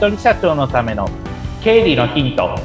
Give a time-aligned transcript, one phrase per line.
[0.00, 1.06] 人社長のための
[1.62, 2.58] 経理のヒント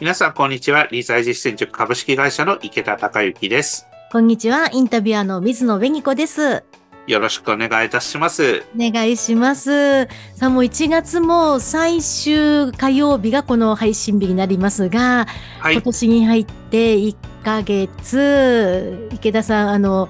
[0.00, 0.88] 皆さん、こんにちは。
[0.90, 3.86] 理財実践塾株式会社の池田隆之です。
[4.12, 4.70] こんにちは。
[4.72, 6.64] インタビュアーの水野紅子です。
[7.06, 8.64] よろしくお願いいたします。
[8.74, 10.06] お願いします。
[10.34, 15.26] さあ、もう1月も最終火曜日がこの配信日になりますが、
[15.58, 15.82] はい今。
[15.82, 17.14] 年に入って1
[17.44, 20.08] ヶ月、池田さん、あの、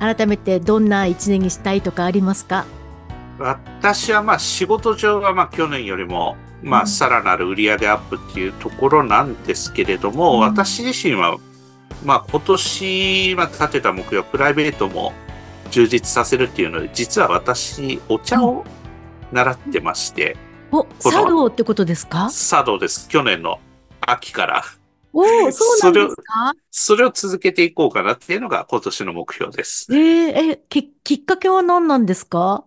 [0.00, 2.64] 改めてどんな1年にしたいとかありますか？
[3.38, 6.82] 私はまあ仕事上はまあ去年よりもまうん。
[6.84, 10.40] あさらなる売上アップっていうところなんですけれども、うん。
[10.40, 11.38] 私自身は
[12.04, 15.12] まあ今年まあ立てた目標、プライベートも
[15.70, 18.64] 充実させるっていうので、実は私お茶を
[19.32, 20.36] 習ってまして、
[20.70, 22.30] お、茶道ってことですか？
[22.30, 23.08] 茶道です。
[23.08, 23.58] 去年の
[24.00, 24.64] 秋から。
[25.14, 26.52] おお、そうなんですか？
[26.70, 29.86] それを続けていこうかなっていうのが今年の目標です。
[29.94, 32.64] えー、え、き、きっかけは何なんですか？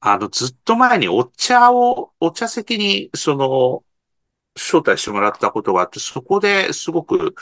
[0.00, 3.82] あの、ずっと前にお茶を、お茶席に、その、
[4.54, 7.34] 招待してもらったことがあって、そこですごく、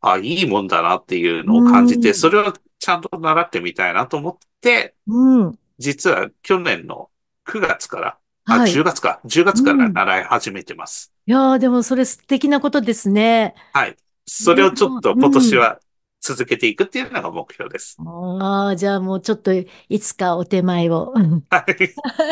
[0.00, 5.58] あ、いいもんだなっていうのを感じて、うんそれをちゃんと習ってみたいなと思って、うん。
[5.78, 7.10] 実は去年の
[7.44, 8.72] 9月から、あ、はい。
[8.72, 11.12] 10月か、10月から習い始めてます。
[11.28, 13.54] いやーでもそれ素敵なことですね。
[13.74, 13.96] はい。
[14.24, 15.78] それをちょっと今年は
[16.22, 17.98] 続けていくっていうのが目標です。
[18.02, 21.12] ああ、じゃあもうちょっといつかお手前を。
[21.50, 21.64] は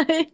[0.09, 0.33] い。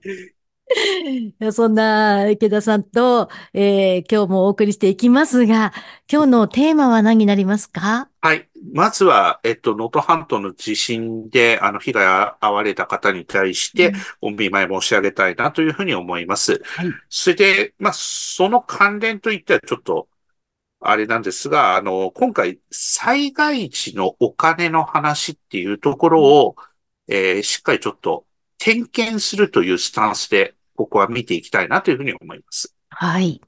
[1.52, 5.72] そんな池田さんと、えー今日もお送りしていきますが、
[6.10, 8.08] 今日のテーマは何になりますか？
[8.20, 8.48] はい。
[8.72, 16.62] まずは、えっと、能登半島の地震で、あの、被害が遭われた方に対して、お見舞い申し上げたいなというふうに思います。
[16.64, 20.08] はいそれで、まあ、その関連といってはちょっと、
[20.80, 26.56] あれなんですが、あの、今回、災害時のお金の話っていうところを、
[27.08, 28.24] えーしっかりちょっと
[28.58, 32.74] 点検するというスタンスで、ここは見ていきたいなというふうに思います。
[32.90, 33.40] はい。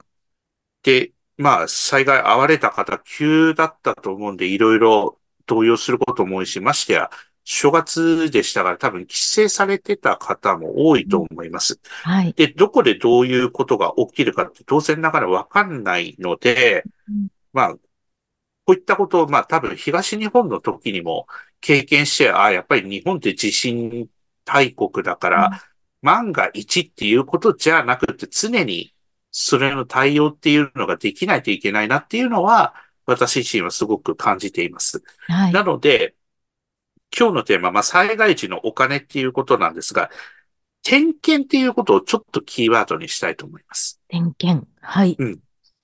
[0.82, 7.10] で、まあ、災害遭われた方、急だったと思うんで、いろいろ動揺することも多いし、ましてや、
[7.44, 11.78] 正月でしたから多分帰省されてた方も多いと思います。
[12.02, 12.32] はい。
[12.32, 17.74] で、どこでどういうことが起きるかって当然ながらわかんないのでうん、まあ、
[18.64, 21.26] こういったことを、まあ多分東日本の時にも
[21.60, 24.08] 経験して、ああ、やっぱり日本って地震
[24.44, 25.62] 大国だから、
[26.04, 28.94] 万が一っていうことじゃなくて、常に
[29.30, 32.74] それの対応っていうのができないといけないなっていうのは、
[33.06, 35.02] 私自身はすごく感じています。
[35.28, 35.52] はい。
[35.52, 36.14] なので、
[37.16, 40.10] 今日のテーマ、まあ、災害時のお金っていうことなんですが、
[40.82, 43.98] 点検っていうことをちょっとキーワードにしたいと思います。
[44.08, 44.68] 点検。
[44.82, 45.16] はい。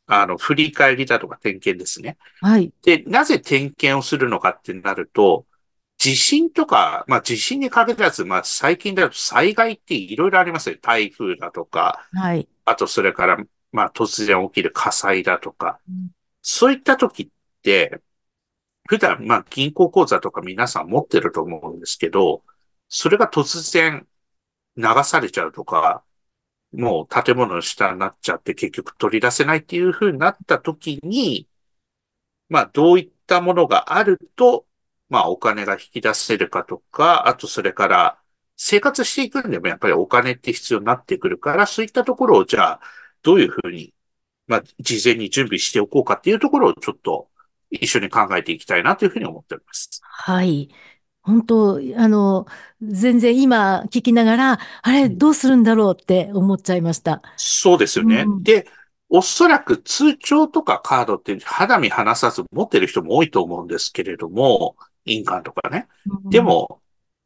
[0.06, 2.18] あの、振り返りだとか点検ですね。
[2.42, 2.72] はい。
[2.82, 5.46] で、なぜ点検をするのかってなると、
[6.00, 10.76] 地震とか、まあ地震に限らず、まあ最近だと災害っていろいろありますよ。
[10.80, 12.48] 台風だとか、はい。
[12.64, 13.36] あとそれから、
[13.70, 16.10] まあ突然起きる火災だとか、うん
[16.42, 17.28] そういった時っ
[17.62, 18.00] て、
[18.88, 22.42] 普段、まあ銀行口座とか皆さん持ってると思うんですけど、
[22.88, 24.06] それが突然
[24.78, 26.02] 流されちゃうとか、
[26.72, 31.46] もう建物の下になっちゃって結局取り出せないっていう風になった時に、
[32.48, 34.64] まあどういったものがあると、
[35.10, 38.18] まあお金が引き出せるかとか、あとそれから
[38.56, 42.80] 生活していくんでもやっぱりお金って必要になってくるから、そういったところをじゃあ
[43.22, 43.92] どういう風に、
[44.46, 47.28] まあ事前に準備しておこうかっていうところをちょっと
[47.70, 50.00] 一緒に考えていきたいなというふうに思っております。
[50.02, 50.70] はい。
[51.22, 52.46] 本当、あの、
[52.80, 57.22] 全然今聞きながら、あれ、どうするんだろうって思っちゃいました。
[57.36, 58.24] そうですよね。
[58.26, 58.66] うんで、
[59.12, 65.88] おそらく通帳とかカードって肌身離さず持ってる人も多いと思うんですけれども、印鑑とかね。
[66.30, 66.80] でも、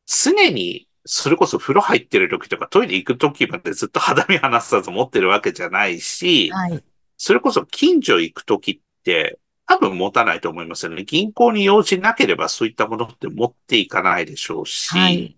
[0.06, 6.84] 常に、それこそ風呂入ってる時とかトイレ行く時までずっと肌身離さず持ってるわけじゃないしうん、はい。
[7.18, 11.04] それこそ近所行く時って多分持たないと思いますよね。
[11.04, 15.36] 銀行に用事なければそういったものって持っていかないでしょうし、はい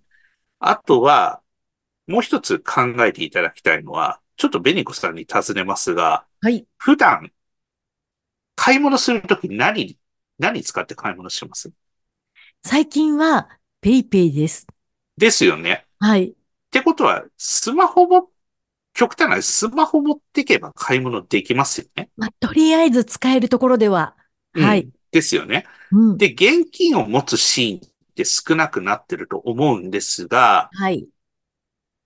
[0.59, 1.43] あとは、
[2.07, 6.67] もう一つ考えていただきたいのは、ちょっとベニコさんに尋ねますが、はい。
[6.79, 7.31] 普段、
[8.55, 9.99] 買い物するとき何、
[10.39, 11.71] 何使って買い物します？
[12.67, 13.49] 最近は、
[13.81, 14.67] ペイペイです。
[15.17, 15.87] ですよね。
[16.01, 16.31] はい。
[16.31, 16.35] っ
[16.73, 18.29] てことは、スマホも、
[18.93, 22.11] 極端な話スマホ持ってけば買い物できますよね。
[22.17, 24.17] まあ、とりあえず使えるところでは、
[24.53, 24.91] はいうん。
[25.13, 25.65] ですよね。
[25.93, 26.19] うん。
[26.19, 31.07] で、現金を持つシーンって少なくなってると思うんですが、はい。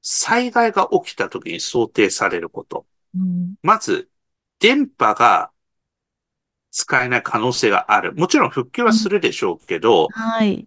[0.02, 2.84] 災害が起きた時に想定されること。
[3.14, 3.54] うん。
[3.62, 4.10] まず、
[4.58, 5.52] 電波が
[6.70, 8.14] 使えない可能性がある。
[8.14, 10.66] もちろん復旧はするでしょうけど、はい。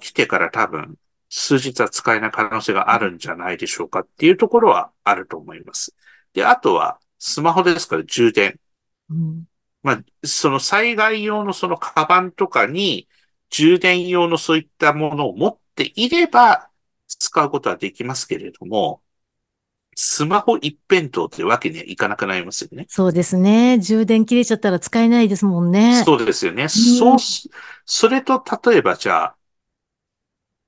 [0.00, 0.96] 起きてから多分、
[1.28, 5.94] 数日は使えない可能性があるんじゃないでしょうかっていうところはあると思います。
[6.32, 8.58] で、あとは、スマホですから充電。
[9.10, 9.44] うん。
[9.82, 13.08] まあ、その災害用のそのカバンとかに、
[13.50, 16.70] 充電用のそういったものを持っていれば、
[17.08, 19.02] 使うことはできますけれども、
[19.96, 22.86] スマホ一辺倒ってわけにはいかなくなりますよね。
[22.88, 23.78] そうですね。
[23.80, 26.04] 充電切れちゃったら使えないですもんね。
[26.04, 26.68] そうですよね。
[26.68, 27.48] そうす、
[27.84, 29.36] それと例えばじゃあ、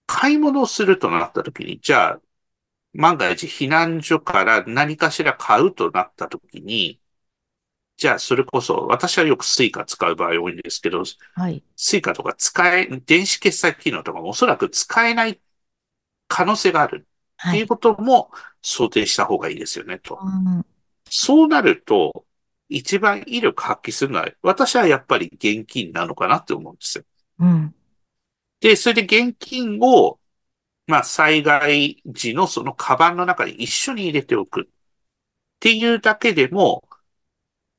[0.06, 2.20] 買い物をするとなった時に、じゃあ、
[2.94, 7.00] 万が一避難所から何かしら買うとなった時に、
[7.96, 11.62] じゃあそれこそ、私はよくスイカ使う場合多いんですけど、はい。
[11.76, 15.40] スイカとか使え、電子決済機能とかもおそらく使えない
[16.28, 17.15] 可能性があるはい。
[17.48, 18.30] っていうことも
[18.62, 20.18] 想定した方がいいですよね、と。
[20.22, 20.64] うん
[21.08, 22.24] そうなると、
[22.68, 27.04] 一番威力発揮するのは、私はやっぱり現金なのかなって思うんですよ。
[27.38, 27.74] うん。
[28.60, 30.18] で、それで現金を、
[30.86, 34.64] まあ、災害時のそのカバンの中に一緒に入れておくっ
[35.60, 36.84] ていうだけでも、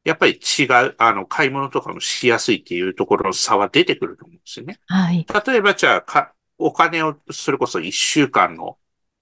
[0.03, 4.79] やっぱり違う、あの、買い物とかもしやすいっていうところの差は出てくると思うんですよね。
[4.87, 5.25] はい。
[5.45, 8.77] 例えば、じゃあ、か、お金を、それこそ一週間の、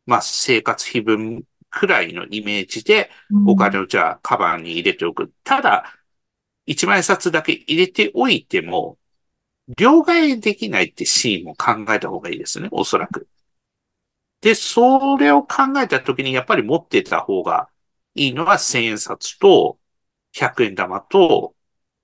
[0.06, 3.10] まあ、生活費分くらいのイメージで、
[3.46, 5.34] お金をじゃあ、カバンに入れておく。
[5.44, 5.94] ただ、
[6.66, 8.98] 一万円札だけ入れておいても、
[9.78, 13.28] 両替できないってシーンも考えた方がいいですね、おそらく。
[14.42, 17.70] で、それを考えたときに、やっぱり持ってた方が
[18.14, 19.80] いいのは千円札と、
[20.32, 21.56] 100円玉と、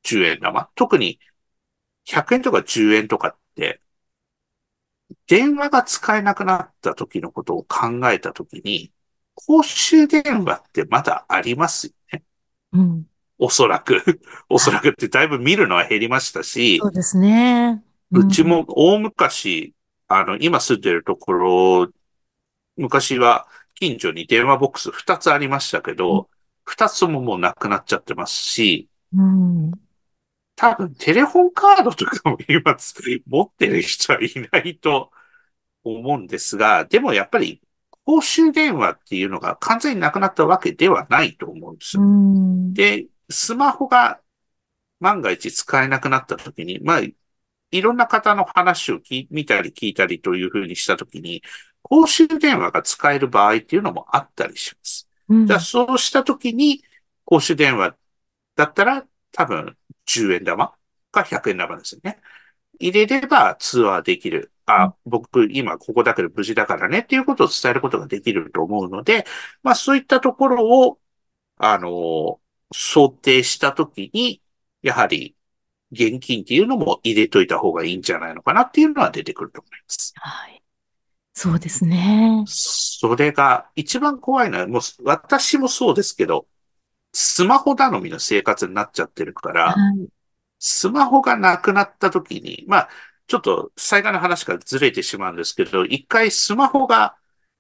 [0.04, 0.70] 10円玉。
[0.76, 1.20] 特に、
[2.06, 3.82] 100円とか10円とかって、
[5.28, 8.92] 電話が使えなくなった時のことを考えたときに、
[9.36, 12.24] 公衆電話ってまだありますよね。
[12.74, 13.08] うん。
[13.38, 14.02] おそらく。
[14.50, 17.84] おそらくってだいぶ見るのは減りましたしそ、うですね。
[18.12, 19.74] うちも大昔、
[20.08, 21.90] あの、今住んでるところ、
[22.76, 26.30] 昔は近所に電話ボックス2つありましたけど、
[26.66, 29.72] 2つとももうなくなっちゃってますし、うん。
[30.62, 32.94] 多分テレホンカードとかも今つ
[33.26, 35.10] 持ってる人はいないと
[35.84, 37.60] 思うんですが、でもやっぱり
[38.06, 42.06] 公衆電話っていうのが完全になくなったわけではないと思うんですうよ。
[42.06, 42.74] ん。
[42.76, 44.22] で、スマホが
[45.00, 51.42] 万が一使えなくなった時に、まあ、いろんな方の話を聞い見たり聞いたりというふうにした時に、
[51.82, 55.08] 公衆電話が使える場合っていうのもあったりします。
[55.28, 56.84] うんじゃあ、そうしたときに、
[57.26, 57.96] 公衆電話
[58.56, 59.76] だったら、多分、
[60.06, 60.74] 10円玉
[61.12, 62.20] か100円玉ですよね。
[62.80, 64.40] 入れれば通話できる。
[64.40, 69.26] うんあ、僕、今ここだけど無事だからねっていうことを伝えることができると思うので、
[69.64, 71.00] まあ、そういったところを、
[71.58, 72.40] あの、
[72.74, 74.42] 想定したときに、
[74.82, 75.36] やはり、
[75.92, 80.14] 現金っていうのも入れといた方がいいんじゃないのかなっていうのは出てくると思います。
[80.16, 80.64] はい。
[81.34, 82.44] そうですね。
[82.48, 86.48] それが一番怖いのは、もう私もそうですけど、
[87.14, 90.08] スマホ頼みの生活になっちゃってるから、はい。
[90.60, 92.90] スマホがなくなった時に、まあ、
[93.28, 97.16] ちょっと災害の話からずれてしまうんですけど、一回スマホが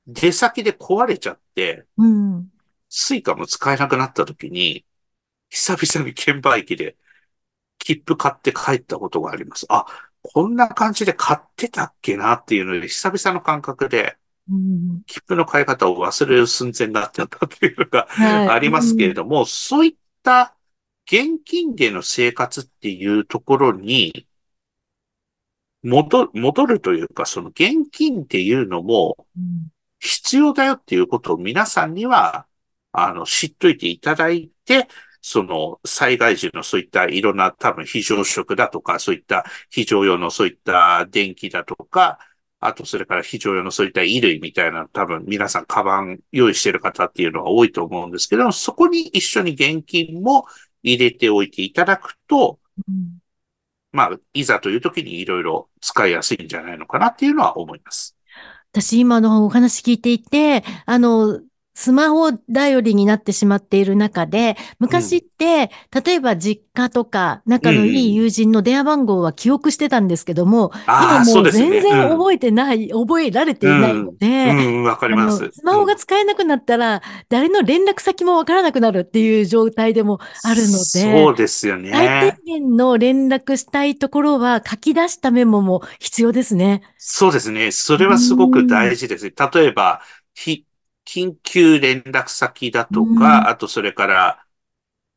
[0.05, 2.51] 出先で壊れちゃって、うん。
[2.89, 4.85] スイカも使えなくなった時に、
[5.49, 6.95] 久々に券売機で
[7.79, 9.65] 切符買って帰ったことがあります。
[9.69, 9.85] あ、
[10.21, 14.17] こんな感じで買ってたっけなっていうので、久々の感覚で、
[14.49, 15.01] うん。
[15.05, 18.49] 切符の買い方を忘れる寸前になってたっていうのがはい。
[18.49, 20.55] ありますけれども、そういった
[21.05, 24.27] 現金での生活っていうところに
[25.83, 29.71] 戻る、戻るというか、その現金っていうのもうん。
[30.01, 32.47] 必要だよっていうことを皆さんには、
[32.91, 34.87] あの、知っといていただいて、
[35.21, 42.17] その災害時のそういったいろんな多分非常食だとか、そういった非常用のそういった電気だとか、
[42.61, 50.45] あとそれから非常用のそういった衣類みたいな多分皆さんカバン用意してる方っていうのが多いと思うんですけど、そこに一緒に現金も
[50.83, 53.19] 入れておいていただくと、うん
[53.91, 58.15] まあ、いざという時にいろいろ使いやすいんじゃないのかなっていうのは思います。
[58.71, 61.41] 私今のお話聞いていて、あの、
[61.81, 65.71] スマホ頼りになってしまっている中で、昔って、
[66.05, 71.51] 例えば実家とか仲のいい友人の電話番号は記憶してたんですけども、ああ、今もう。
[71.51, 75.49] 全然うん覚えてない、覚えられていないので、うん、わかります。
[75.51, 82.59] スマホが使えなくなったら、誰の連絡先もわからなくなるっていう状態でもあるので、そうですよ最ね低。
[82.59, 86.83] 限の連絡したいところは書き出したメモも必要ですね。
[86.97, 87.71] そうですね。
[87.71, 89.33] それはすごく大事ですね。
[89.53, 90.01] 例えば、
[90.33, 90.65] ひ
[91.11, 94.45] 緊急連絡先だとうんか、あとそれから、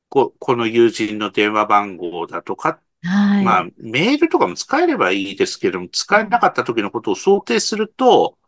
[0.09, 3.45] こ、この友人の電話番号だとかっはい。
[3.45, 8.39] まあ、メールとかも使えればいいですけども、使えなかった時のことを想定すると、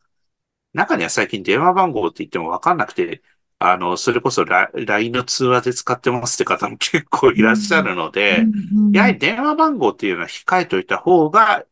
[0.72, 3.22] 中には最近電話番号って言ってもわかんなくて、
[3.58, 8.46] あの、それこそラ LINE の通話で使ってますって方も結構いらっしゃるので、
[8.92, 11.64] やはり電話番号っていうのは控えておいた方が、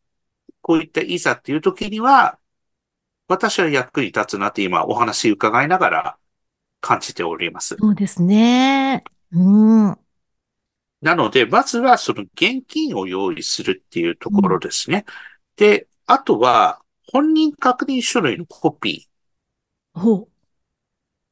[0.60, 2.38] こういったいざっていう時には、
[3.28, 6.16] 私は役に立つなって今お話伺いながら
[6.80, 7.76] 感じております。
[7.78, 9.02] そうですね。
[9.32, 9.98] うん。
[11.00, 15.04] なので、まずはその現金を用意するっていうところですね。
[15.56, 19.08] で、あとは本人確認書類のコピ
[19.94, 20.26] ほー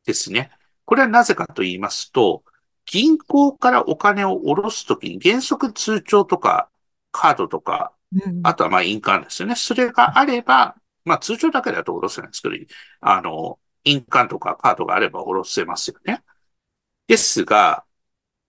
[0.07, 0.51] ですね。
[0.85, 2.45] これはなぜかと言いますと、
[2.87, 6.69] 銀行からお金を下ろすときに原則通帳とか
[7.11, 8.29] カードとか、う。
[8.29, 8.41] うん。
[8.43, 9.55] あとはまあ印鑑ですよね。
[9.55, 12.55] それがあれば、まあ通帳だけだと下ろせないんですけど、
[13.01, 16.23] あの、印鑑とかカードがあれば下ろせますよね。
[17.07, 17.85] ですが、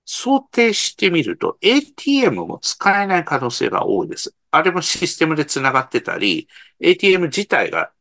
[0.05, 4.36] 想定してみると ATM も使えない可能性が多いです。
[4.51, 6.48] あれもシステムで繋がってたり、
[6.79, 7.91] ATM 自体が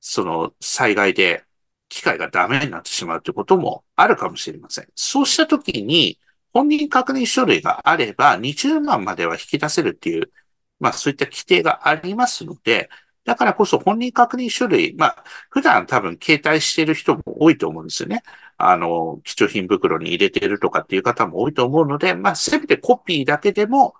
[0.00, 1.44] その災害で
[1.88, 4.88] 機械がダメになってしまうということもあるかもしれません。
[4.94, 6.18] そうしたときに
[6.52, 10.32] 本人確認書類があれば20万までは引き出せるっていう、
[10.80, 12.88] まあそういった規定がありますので、
[13.24, 18.22] だからこそ本人確認書類、まあ普段多分携帯している人も多いと思うんですよね。
[18.56, 23.94] あの、貴重品袋に入れてるとかっていう方も多いと思うので、まあせめてコピーだけでも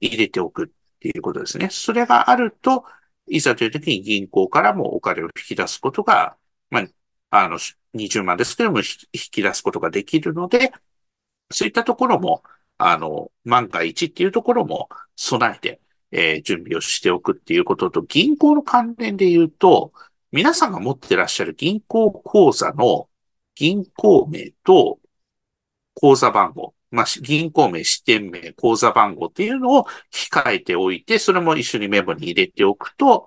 [0.00, 0.68] 入れておくっ
[1.00, 1.68] ていうことですね。
[1.70, 2.84] それがあると、
[3.28, 6.36] いざという時に銀行からもお金を引き出すことが、
[6.70, 6.86] まあ、
[7.30, 7.58] あの、
[7.94, 10.72] 20万ですけども、引き出すことができるので、
[11.50, 12.42] そういったところも、
[12.78, 15.80] あの、万が一っていうところも備えて、
[16.12, 19.92] えー準備をしておくっていうことと、銀行の関連で言うと、
[20.32, 23.08] 皆さんが持ってらっしゃる銀行口座の
[23.54, 25.00] 銀行名と
[25.94, 33.26] 口座番号、まあ、し銀行名、支店名、口座番号っていうのを控えておいて、それも一緒にメモに入れておくと、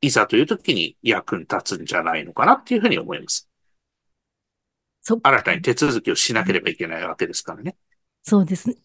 [0.00, 3.48] いざという時に役に立つんじゃないのかなっていうふうに思います。
[5.22, 7.76] 新たに手続きをしなければいけないわけですからね。
[8.22, 8.76] そうです。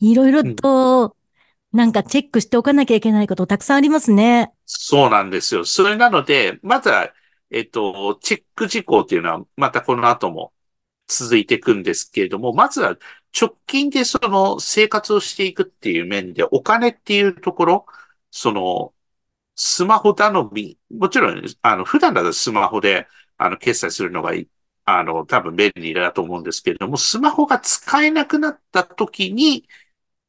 [0.00, 1.16] いろいろと、
[1.76, 4.50] なんかチェックしておかなきゃいけないことたくさんありますね。
[4.64, 5.64] そうなんですよ。
[5.64, 7.12] それなので、まずは、
[7.50, 10.52] えっと、チェック事項っていうのは、またこの後も
[11.06, 12.96] 続いていくんですけれども、まずは
[13.38, 17.86] 直近でその生活をしていくっていう面で、お金っていうところ、
[18.30, 18.94] その、
[19.56, 24.48] スマホ頼み、もちろん、あの、普段だとスマホで、あの、決済するのがいい、
[24.84, 29.68] あの、多分便利だと思うんですけれども、スマホが使えなくなった時に、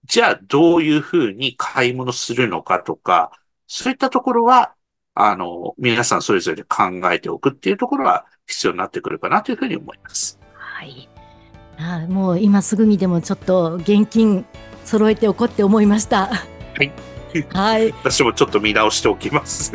[0.05, 3.31] じゃあどういうふうに買い物するのかとか、
[3.67, 4.73] そういったところは、
[5.13, 10.39] あの、皆さんそれぞれ考えておくっていうところは必要になってくるかなというふうに思います。
[10.53, 11.09] はい。
[11.77, 14.45] あーもう今すぐにでもちょっと現金
[14.83, 16.27] 揃えておこうって思いました。
[16.27, 16.91] はい。
[17.49, 17.93] はい。
[18.03, 19.73] 私もちょっと見直しておきます。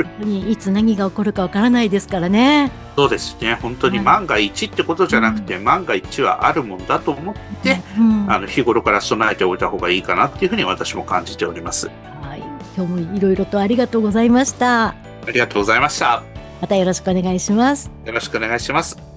[0.48, 2.70] いつ何が起こるかわからないですからね。
[2.96, 3.58] そうですね。
[3.60, 11.90] 本当に万が一ってことじゃなくて、万が一はあるもんだと思って、うん、あの、日頃から備えておいた方がいいかなっていうふうに私も感じております。
[12.22, 12.42] はい。
[12.76, 14.88] 今日もいろいろとありがとうございました。
[14.88, 14.94] あ
[15.32, 16.22] りがとうございました。
[16.60, 17.90] またよろしくお願いします。
[18.04, 19.11] よろしくお願いします。